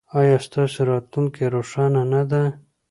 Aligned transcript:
ایا 0.19 0.37
ستاسو 0.45 0.79
راتلونکې 0.91 1.43
روښانه 1.55 2.01
نه 2.13 2.21
ده؟ 2.31 2.43